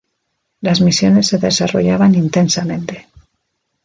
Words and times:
Las 0.61 0.81
misiones 0.81 1.27
se 1.27 1.37
desarrollaban 1.37 2.15
intensamente. 2.15 3.07